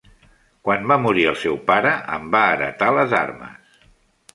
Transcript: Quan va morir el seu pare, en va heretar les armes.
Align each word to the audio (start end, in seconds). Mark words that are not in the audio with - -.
Quan 0.67 0.87
va 0.93 0.97
morir 1.03 1.27
el 1.33 1.39
seu 1.43 1.61
pare, 1.69 1.95
en 2.19 2.29
va 2.39 2.45
heretar 2.57 2.93
les 3.01 3.19
armes. 3.23 3.83